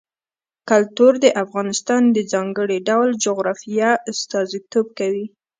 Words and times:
کلتور 0.69 1.13
د 1.23 1.25
افغانستان 1.43 2.01
د 2.15 2.17
ځانګړي 2.33 2.77
ډول 2.89 3.09
جغرافیه 3.25 3.89
استازیتوب 4.11 4.87
کوي. 4.99 5.25